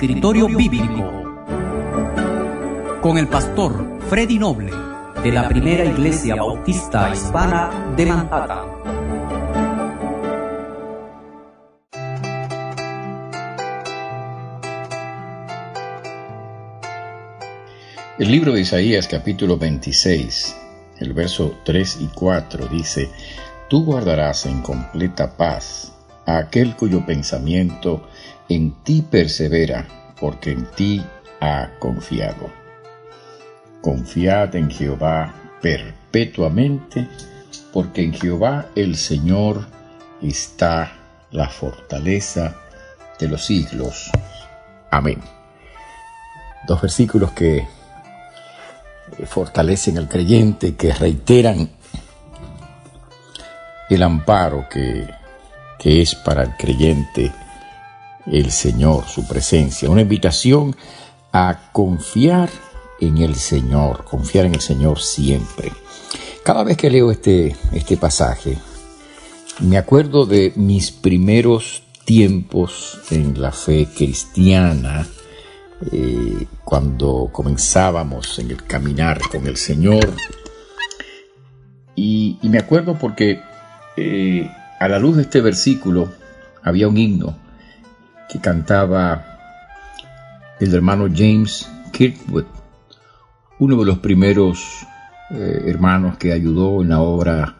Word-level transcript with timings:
Escritorio 0.00 0.46
Bíblico 0.46 1.10
con 3.02 3.18
el 3.18 3.28
pastor 3.28 4.00
Freddy 4.08 4.38
Noble 4.38 4.72
de 5.22 5.30
la 5.30 5.48
Primera 5.48 5.84
Iglesia 5.84 6.36
Bautista 6.36 7.10
Hispana 7.12 7.92
de 7.96 8.06
Manhattan. 8.06 8.68
El 18.18 18.30
libro 18.30 18.52
de 18.52 18.60
Isaías 18.62 19.06
capítulo 19.06 19.58
26, 19.58 20.56
el 21.00 21.12
verso 21.14 21.58
3 21.64 21.98
y 22.02 22.06
4 22.06 22.68
dice, 22.68 23.10
Tú 23.68 23.84
guardarás 23.84 24.46
en 24.46 24.62
completa 24.62 25.36
paz 25.36 25.92
a 26.26 26.38
aquel 26.38 26.76
cuyo 26.76 27.04
pensamiento 27.04 28.06
en 28.48 28.72
ti 28.82 29.02
persevera, 29.02 29.86
porque 30.20 30.52
en 30.52 30.66
ti 30.72 31.02
ha 31.40 31.70
confiado. 31.78 32.50
Confiad 33.80 34.54
en 34.56 34.70
Jehová 34.70 35.34
perpetuamente, 35.62 37.08
porque 37.72 38.02
en 38.02 38.12
Jehová 38.12 38.66
el 38.74 38.96
Señor 38.96 39.66
está 40.20 40.92
la 41.30 41.48
fortaleza 41.48 42.56
de 43.18 43.28
los 43.28 43.46
siglos. 43.46 44.10
Amén. 44.90 45.20
Dos 46.66 46.82
versículos 46.82 47.30
que 47.32 47.66
fortalecen 49.26 49.98
al 49.98 50.08
creyente, 50.08 50.74
que 50.76 50.92
reiteran 50.92 51.70
el 53.88 54.02
amparo 54.02 54.66
que, 54.70 55.08
que 55.78 56.02
es 56.02 56.14
para 56.14 56.44
el 56.44 56.56
creyente 56.56 57.32
el 58.26 58.50
Señor, 58.50 59.06
su 59.08 59.26
presencia, 59.26 59.90
una 59.90 60.02
invitación 60.02 60.76
a 61.32 61.70
confiar 61.72 62.50
en 63.00 63.18
el 63.18 63.34
Señor, 63.34 64.04
confiar 64.04 64.46
en 64.46 64.54
el 64.54 64.60
Señor 64.60 65.00
siempre. 65.00 65.72
Cada 66.44 66.64
vez 66.64 66.76
que 66.76 66.90
leo 66.90 67.10
este, 67.10 67.56
este 67.72 67.96
pasaje, 67.96 68.56
me 69.60 69.78
acuerdo 69.78 70.26
de 70.26 70.52
mis 70.56 70.90
primeros 70.90 71.82
tiempos 72.04 72.98
en 73.10 73.40
la 73.40 73.52
fe 73.52 73.88
cristiana, 73.94 75.06
eh, 75.92 76.46
cuando 76.62 77.30
comenzábamos 77.32 78.38
en 78.38 78.50
el 78.50 78.62
caminar 78.64 79.20
con 79.30 79.46
el 79.46 79.56
Señor. 79.56 80.12
Y, 81.94 82.38
me 82.42 82.58
acuerdo 82.58 82.98
porque 82.98 83.40
eh, 83.96 84.50
a 84.78 84.88
la 84.88 84.98
luz 84.98 85.16
de 85.16 85.22
este 85.22 85.40
versículo 85.40 86.12
había 86.62 86.88
un 86.88 86.96
himno 86.96 87.36
que 88.28 88.40
cantaba 88.40 89.38
el 90.58 90.74
hermano 90.74 91.08
James 91.14 91.68
Kirkwood, 91.92 92.44
uno 93.58 93.76
de 93.76 93.84
los 93.84 93.98
primeros 93.98 94.86
eh, 95.30 95.64
hermanos 95.66 96.18
que 96.18 96.32
ayudó 96.32 96.82
en 96.82 96.90
la 96.90 97.00
obra 97.00 97.56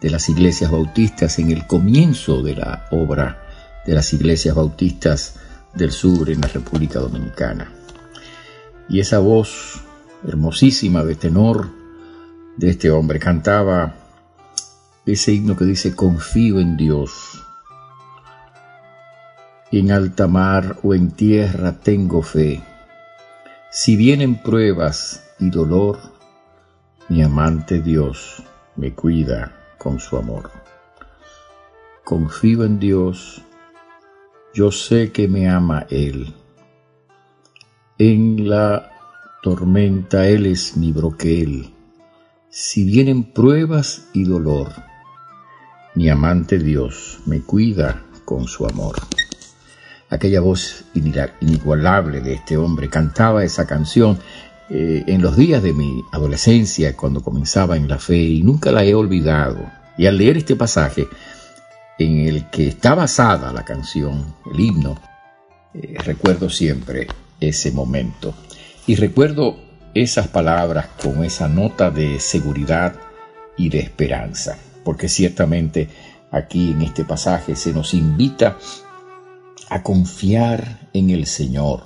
de 0.00 0.10
las 0.10 0.28
iglesias 0.28 0.70
bautistas, 0.70 1.38
en 1.38 1.50
el 1.50 1.66
comienzo 1.66 2.42
de 2.42 2.56
la 2.56 2.86
obra 2.90 3.42
de 3.86 3.94
las 3.94 4.12
iglesias 4.12 4.54
bautistas 4.54 5.40
del 5.74 5.92
sur 5.92 6.30
en 6.30 6.40
la 6.40 6.48
República 6.48 6.98
Dominicana. 6.98 7.72
Y 8.88 9.00
esa 9.00 9.18
voz 9.18 9.82
hermosísima 10.26 11.04
de 11.04 11.14
tenor 11.14 11.68
de 12.56 12.70
este 12.70 12.90
hombre 12.90 13.18
cantaba 13.18 13.94
ese 15.06 15.32
himno 15.32 15.56
que 15.56 15.64
dice, 15.64 15.94
confío 15.94 16.60
en 16.60 16.76
Dios 16.76 17.44
en 19.70 19.92
alta 19.92 20.26
mar 20.26 20.78
o 20.82 20.94
en 20.94 21.10
tierra 21.10 21.72
tengo 21.72 22.22
fe. 22.22 22.62
Si 23.70 23.96
vienen 23.96 24.40
pruebas 24.40 25.22
y 25.38 25.50
dolor, 25.50 25.98
mi 27.08 27.22
amante 27.22 27.82
Dios 27.82 28.42
me 28.76 28.94
cuida 28.94 29.52
con 29.76 30.00
su 30.00 30.16
amor. 30.16 30.50
Confío 32.02 32.64
en 32.64 32.78
Dios, 32.78 33.42
yo 34.54 34.72
sé 34.72 35.12
que 35.12 35.28
me 35.28 35.48
ama 35.48 35.86
Él. 35.90 36.34
En 37.98 38.48
la 38.48 38.90
tormenta 39.42 40.28
Él 40.28 40.46
es 40.46 40.76
mi 40.76 40.92
broquel. 40.92 41.70
Si 42.50 42.84
vienen 42.84 43.24
pruebas 43.24 44.08
y 44.12 44.24
dolor, 44.24 44.72
mi 45.94 46.08
amante 46.08 46.58
Dios 46.58 47.20
me 47.26 47.40
cuida 47.40 48.04
con 48.24 48.46
su 48.46 48.66
amor 48.66 48.96
aquella 50.10 50.40
voz 50.40 50.84
inigualable 51.40 52.20
de 52.20 52.34
este 52.34 52.56
hombre. 52.56 52.88
Cantaba 52.88 53.44
esa 53.44 53.66
canción 53.66 54.18
eh, 54.70 55.04
en 55.06 55.22
los 55.22 55.36
días 55.36 55.62
de 55.62 55.72
mi 55.72 56.02
adolescencia, 56.12 56.96
cuando 56.96 57.22
comenzaba 57.22 57.76
en 57.76 57.88
la 57.88 57.98
fe, 57.98 58.18
y 58.18 58.42
nunca 58.42 58.72
la 58.72 58.84
he 58.84 58.94
olvidado. 58.94 59.70
Y 59.96 60.06
al 60.06 60.18
leer 60.18 60.36
este 60.36 60.56
pasaje, 60.56 61.08
en 61.98 62.26
el 62.26 62.48
que 62.50 62.68
está 62.68 62.94
basada 62.94 63.52
la 63.52 63.64
canción, 63.64 64.34
el 64.52 64.60
himno, 64.60 65.00
eh, 65.74 65.94
recuerdo 65.98 66.48
siempre 66.48 67.08
ese 67.40 67.72
momento. 67.72 68.34
Y 68.86 68.94
recuerdo 68.96 69.56
esas 69.94 70.28
palabras 70.28 70.86
con 71.02 71.24
esa 71.24 71.48
nota 71.48 71.90
de 71.90 72.20
seguridad 72.20 72.94
y 73.56 73.68
de 73.68 73.80
esperanza, 73.80 74.56
porque 74.84 75.08
ciertamente 75.08 75.88
aquí 76.30 76.70
en 76.70 76.82
este 76.82 77.04
pasaje 77.04 77.56
se 77.56 77.72
nos 77.72 77.94
invita 77.94 78.56
a 79.68 79.82
confiar 79.82 80.88
en 80.92 81.10
el 81.10 81.26
Señor. 81.26 81.82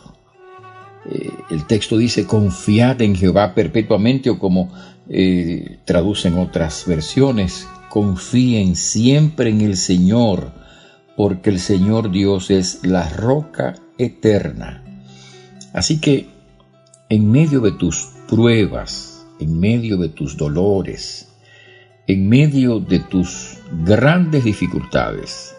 Eh, 1.10 1.30
el 1.50 1.66
texto 1.66 1.96
dice, 1.96 2.26
confiad 2.26 3.00
en 3.02 3.16
Jehová 3.16 3.54
perpetuamente 3.54 4.30
o 4.30 4.38
como 4.38 4.72
eh, 5.08 5.78
traducen 5.84 6.38
otras 6.38 6.84
versiones, 6.86 7.66
confíen 7.92 8.74
siempre 8.74 9.50
en 9.50 9.60
el 9.60 9.76
Señor, 9.76 10.50
porque 11.14 11.50
el 11.50 11.58
Señor 11.58 12.10
Dios 12.10 12.50
es 12.50 12.86
la 12.86 13.06
roca 13.06 13.74
eterna. 13.98 14.82
Así 15.74 16.00
que 16.00 16.30
en 17.10 17.30
medio 17.30 17.60
de 17.60 17.72
tus 17.72 18.08
pruebas, 18.30 19.26
en 19.40 19.60
medio 19.60 19.98
de 19.98 20.08
tus 20.08 20.38
dolores, 20.38 21.28
en 22.06 22.30
medio 22.30 22.80
de 22.80 23.00
tus 23.00 23.58
grandes 23.84 24.44
dificultades, 24.44 25.54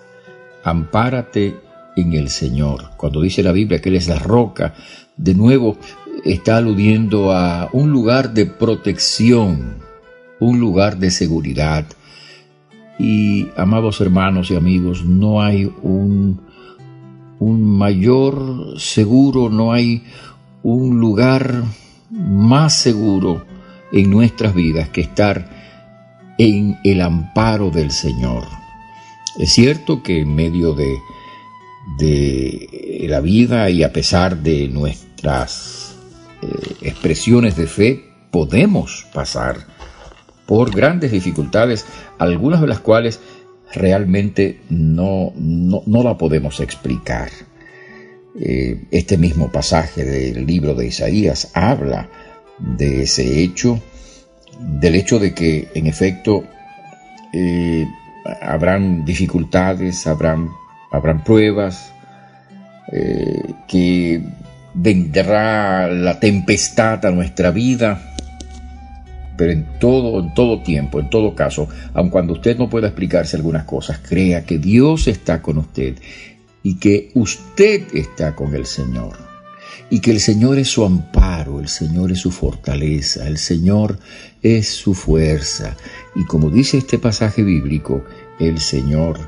ampárate 0.64 1.56
en 1.96 2.14
el 2.14 2.30
Señor. 2.30 2.94
Cuando 2.98 3.22
dice 3.22 3.44
la 3.44 3.52
Biblia 3.52 3.80
que 3.80 3.90
Él 3.90 3.96
es 3.96 4.08
la 4.08 4.18
roca, 4.18 4.74
de 5.18 5.36
nuevo 5.36 5.78
está 6.26 6.58
aludiendo 6.58 7.32
a 7.32 7.70
un 7.74 7.92
lugar 7.92 8.34
de 8.34 8.48
protección, 8.48 9.78
un 10.40 10.60
lugar 10.60 10.98
de 10.98 11.12
seguridad. 11.12 11.86
Y, 13.00 13.48
amados 13.58 14.02
hermanos 14.02 14.52
y 14.52 14.56
amigos, 14.56 15.04
no 15.06 15.42
hay 15.42 15.72
un, 15.82 16.42
un 17.40 17.78
mayor 17.78 18.80
seguro, 18.80 19.50
no 19.50 19.74
hay 19.74 20.04
un 20.62 21.00
lugar 21.00 21.64
más 22.10 22.76
seguro 22.76 23.46
en 23.92 24.10
nuestras 24.10 24.54
vidas 24.54 24.90
que 24.90 25.02
estar 25.02 25.50
en 26.38 26.78
el 26.84 27.02
amparo 27.02 27.70
del 27.70 27.92
Señor. 27.92 28.44
Es 29.40 29.54
cierto 29.54 30.04
que 30.04 30.22
en 30.22 30.36
medio 30.36 30.74
de 30.74 30.96
de 31.98 33.06
la 33.10 33.20
vida 33.20 33.70
y 33.70 33.84
a 33.84 33.92
pesar 33.92 34.38
de 34.38 34.68
nuestras 34.68 35.96
eh, 36.42 36.48
expresiones 36.82 37.56
de 37.56 37.68
fe, 37.68 38.10
podemos 38.32 39.06
pasar 39.14 39.68
por 40.46 40.76
grandes 40.76 41.12
dificultades, 41.12 41.86
algunas 42.18 42.62
de 42.62 42.68
las 42.68 42.80
cuales 42.80 43.20
realmente 43.74 44.60
no, 44.70 45.34
no, 45.36 46.04
la 46.04 46.18
podemos 46.18 46.60
explicar. 46.60 47.30
Eh, 48.40 48.86
este 48.92 49.18
mismo 49.18 49.52
pasaje 49.52 50.04
del 50.04 50.46
libro 50.46 50.74
de 50.74 50.88
Isaías 50.88 51.52
habla 51.54 52.10
de 52.58 53.04
ese 53.04 53.42
hecho, 53.42 53.80
del 54.60 54.96
hecho 54.96 55.20
de 55.20 55.34
que 55.34 55.70
en 55.76 55.88
efecto 55.88 56.44
eh, 57.32 57.86
habrán 58.42 59.06
dificultades, 59.06 60.08
habrán 60.08 60.50
habrán 60.94 61.24
pruebas, 61.24 61.92
eh, 62.92 63.54
que 63.68 64.22
vendrá 64.76 65.88
la 65.88 66.20
tempestad 66.20 67.04
a 67.06 67.12
nuestra 67.12 67.50
vida, 67.50 68.13
pero 69.38 69.52
en 69.52 69.80
todo, 69.80 70.20
en 70.20 70.34
todo 70.34 70.62
tiempo, 70.62 71.00
en 71.00 71.10
todo 71.10 71.36
caso, 71.36 71.68
aun 71.94 72.10
cuando 72.10 72.34
usted 72.34 72.58
no 72.58 72.70
pueda 72.70 72.88
explicarse 72.88 73.36
algunas 73.36 73.66
cosas, 73.66 74.00
crea 74.00 74.46
que 74.46 74.58
Dios 74.58 75.08
está 75.08 75.42
con 75.42 75.58
usted 75.58 75.96
y 76.62 76.76
que 76.76 77.12
usted 77.14 77.84
está 77.94 78.36
con 78.36 78.56
el 78.56 78.66
Señor. 78.66 79.18
Y 79.90 80.00
que 80.00 80.12
el 80.12 80.20
Señor 80.20 80.58
es 80.58 80.70
su 80.70 80.86
amparo, 80.86 81.60
el 81.60 81.68
Señor 81.68 82.12
es 82.12 82.20
su 82.20 82.32
fortaleza, 82.32 83.28
el 83.28 83.38
Señor 83.38 84.00
es 84.42 84.70
su 84.70 84.94
fuerza, 84.94 85.76
Y 86.16 86.26
como 86.26 86.50
dice 86.50 86.78
este 86.78 87.00
pasaje 87.00 87.44
bíblico, 87.44 88.04
el 88.40 88.60
Señor 88.60 89.20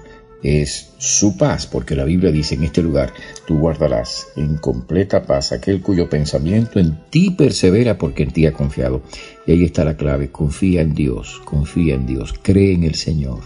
es 0.46 0.94
su 1.00 1.38
paz, 1.38 1.66
porque 1.66 1.96
la 1.96 2.04
Biblia 2.04 2.32
dice 2.32 2.54
en 2.54 2.64
este 2.64 2.84
lugar, 2.84 3.12
tú 3.48 3.58
guardarás 3.58 4.28
en 4.36 4.58
completa 4.58 5.24
paz 5.24 5.52
aquel 5.52 5.82
cuyo 5.82 6.08
pensamiento 6.08 6.80
en 6.80 7.00
ti 7.10 7.32
persevera 7.32 7.98
porque 7.98 8.24
en 8.24 8.32
ti 8.32 8.46
ha 8.46 8.54
confiado. 8.54 9.02
Y 9.48 9.54
ahí 9.54 9.64
está 9.64 9.84
la 9.84 9.98
clave, 9.98 10.30
confía 10.30 10.82
en 10.82 10.94
Dios, 10.94 11.42
confía 11.46 11.96
en 11.96 12.06
Dios, 12.06 12.36
cree 12.44 12.74
en 12.74 12.84
el 12.84 12.94
Señor, 12.94 13.40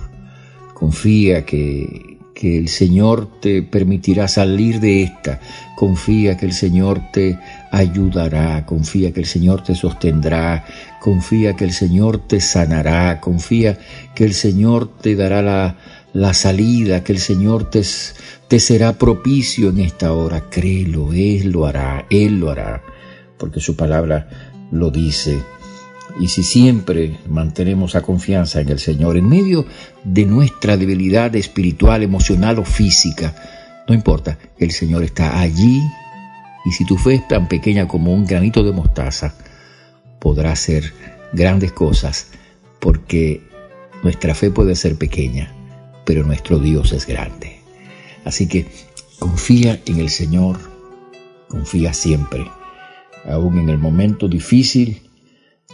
confía 0.74 1.46
que, 1.46 2.18
que 2.40 2.58
el 2.58 2.68
Señor 2.68 3.40
te 3.42 3.64
permitirá 3.64 4.28
salir 4.28 4.82
de 4.82 5.04
esta, 5.04 5.40
confía 5.78 6.36
que 6.36 6.46
el 6.46 6.54
Señor 6.54 7.02
te 7.14 7.40
ayudará, 7.72 8.66
confía 8.66 9.14
que 9.14 9.22
el 9.22 9.26
Señor 9.26 9.64
te 9.64 9.76
sostendrá, 9.76 10.66
confía 11.02 11.56
que 11.56 11.64
el 11.64 11.72
Señor 11.72 12.28
te 12.28 12.42
sanará, 12.42 13.22
confía 13.22 13.78
que 14.16 14.26
el 14.26 14.34
Señor 14.34 14.90
te 15.02 15.16
dará 15.16 15.42
la 15.42 15.76
la 16.14 16.34
salida, 16.34 17.04
que 17.04 17.14
el 17.14 17.20
Señor 17.20 17.70
te, 17.70 17.84
te 18.48 18.60
será 18.60 18.98
propicio 18.98 19.70
en 19.70 19.80
esta 19.80 20.14
hora. 20.14 20.50
Créelo, 20.50 21.14
Él 21.14 21.52
lo 21.52 21.66
hará, 21.66 22.06
Él 22.10 22.40
lo 22.40 22.50
hará, 22.50 22.84
porque 23.38 23.60
su 23.60 23.76
palabra 23.76 24.58
lo 24.72 24.92
dice. 24.92 25.40
Y 26.20 26.28
si 26.28 26.44
siempre 26.44 27.20
mantenemos 27.28 27.94
la 27.94 28.02
confianza 28.02 28.62
en 28.62 28.70
el 28.70 28.80
Señor, 28.80 29.18
en 29.18 29.30
medio 29.30 29.66
de 30.04 30.26
nuestra 30.26 30.76
debilidad 30.76 31.36
espiritual, 31.36 32.04
emocional 32.04 32.60
o 32.60 32.66
física, 32.66 33.36
no 33.88 33.94
importa, 33.94 34.38
el 34.58 34.72
Señor 34.72 35.04
está 35.04 35.40
allí 35.40 35.82
y 36.66 36.72
si 36.72 36.86
tu 36.86 36.98
fe 36.98 37.16
es 37.16 37.28
tan 37.28 37.48
pequeña 37.48 37.88
como 37.88 38.14
un 38.14 38.26
granito 38.26 38.64
de 38.64 38.72
mostaza, 38.72 39.34
podrá 40.20 40.52
hacer 40.52 40.94
grandes 41.34 41.72
cosas 41.72 42.28
porque 42.80 43.42
nuestra 44.04 44.36
fe 44.36 44.52
puede 44.52 44.76
ser 44.76 44.96
pequeña, 44.98 45.54
pero 46.10 46.24
nuestro 46.24 46.58
Dios 46.58 46.92
es 46.92 47.06
grande. 47.06 47.60
Así 48.26 48.48
que 48.48 48.66
confía 49.20 49.80
en 49.86 50.00
el 50.00 50.10
Señor, 50.10 50.58
confía 51.48 51.94
siempre, 51.94 52.50
aún 53.30 53.60
en 53.60 53.70
el 53.70 53.78
momento 53.78 54.28
difícil, 54.28 55.08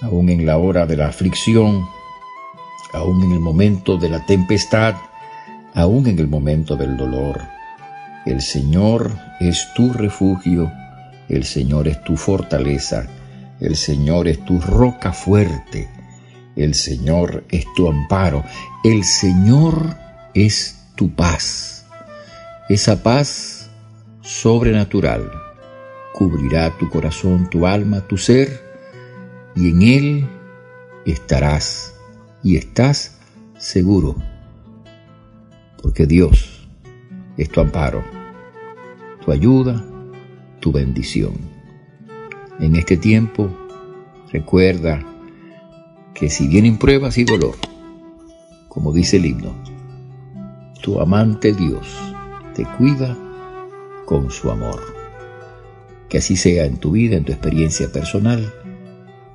aún 0.02 0.28
en 0.28 0.46
la 0.46 0.58
hora 0.58 0.86
de 0.88 0.98
la 0.98 1.08
aflicción, 1.08 1.86
aún 2.92 3.24
en 3.24 3.32
el 3.32 3.40
momento 3.40 3.96
de 3.96 4.10
la 4.10 4.26
tempestad, 4.26 4.96
aún 5.74 6.06
en 6.08 6.20
el 6.20 6.28
momento 6.28 6.76
del 6.76 6.98
dolor. 6.98 7.40
El 8.26 8.42
Señor 8.42 9.18
es 9.40 9.70
tu 9.74 9.94
refugio, 9.94 10.70
el 11.30 11.46
Señor 11.46 11.88
es 11.88 12.04
tu 12.04 12.18
fortaleza, 12.18 13.08
el 13.62 13.78
Señor 13.78 14.28
es 14.28 14.44
tu 14.44 14.60
roca 14.60 15.14
fuerte, 15.14 15.88
el 16.58 16.74
Señor 16.74 17.46
es 17.50 17.66
tu 17.74 17.88
amparo, 17.88 18.44
el 18.84 19.06
Señor 19.06 20.04
es 20.36 20.78
tu 20.96 21.10
paz. 21.16 21.88
Esa 22.68 23.02
paz 23.02 23.72
sobrenatural 24.22 25.32
cubrirá 26.14 26.78
tu 26.78 26.90
corazón, 26.90 27.50
tu 27.50 27.66
alma, 27.66 28.02
tu 28.02 28.18
ser, 28.18 28.62
y 29.56 29.70
en 29.70 29.82
él 29.82 30.30
estarás 31.06 31.96
y 32.44 32.58
estás 32.58 33.18
seguro, 33.58 34.16
porque 35.82 36.06
Dios 36.06 36.68
es 37.38 37.50
tu 37.50 37.62
amparo, 37.62 38.04
tu 39.24 39.32
ayuda, 39.32 39.86
tu 40.60 40.72
bendición. 40.72 41.34
En 42.60 42.76
este 42.76 42.98
tiempo, 42.98 43.50
recuerda 44.32 45.02
que 46.14 46.30
si 46.30 46.48
vienen 46.48 46.78
pruebas 46.78 47.18
y 47.18 47.24
dolor, 47.24 47.56
como 48.68 48.92
dice 48.92 49.18
el 49.18 49.26
himno, 49.28 49.65
tu 50.86 51.02
amante 51.02 51.52
Dios 51.52 51.88
te 52.54 52.64
cuida 52.78 53.18
con 54.06 54.30
su 54.30 54.52
amor. 54.52 54.80
Que 56.08 56.20
así 56.20 56.38
sea 56.38 56.66
en 56.66 56.78
tu 56.78 56.92
vida, 56.92 57.18
en 57.18 57.26
tu 57.26 57.32
experiencia 57.32 57.92
personal. 57.92 58.54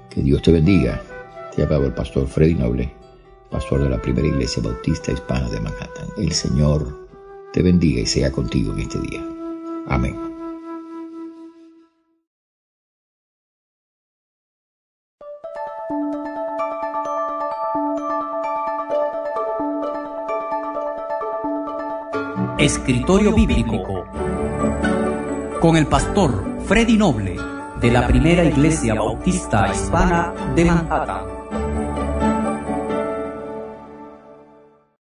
Que 0.08 0.22
Dios 0.22 0.42
te 0.42 0.52
bendiga. 0.52 1.02
Te 1.56 1.64
hablaba 1.64 1.86
el 1.86 1.92
pastor 1.92 2.28
Freddy 2.28 2.54
Noble, 2.54 2.94
pastor 3.50 3.82
de 3.82 3.90
la 3.90 4.00
primera 4.00 4.28
iglesia 4.28 4.62
bautista 4.62 5.10
hispana 5.10 5.50
de 5.50 5.58
Manhattan. 5.58 6.06
El 6.18 6.30
Señor 6.30 7.08
te 7.52 7.64
bendiga 7.64 8.00
y 8.00 8.06
sea 8.06 8.30
contigo 8.30 8.72
en 8.72 8.78
este 8.78 9.00
día. 9.00 9.26
Amén. 9.88 10.29
Escritorio 22.60 23.32
Bíblico 23.32 24.04
con 25.62 25.78
el 25.78 25.86
pastor 25.86 26.44
Freddy 26.66 26.98
Noble 26.98 27.38
de 27.80 27.90
la 27.90 28.06
Primera 28.06 28.44
Iglesia 28.44 28.92
Bautista 28.96 29.72
Hispana 29.72 30.34
de 30.54 30.66
Manhattan. 30.66 31.39